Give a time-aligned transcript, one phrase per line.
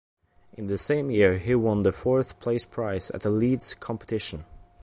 [0.53, 4.45] In the same year, he won the fourth place prize at the Leeds Competition.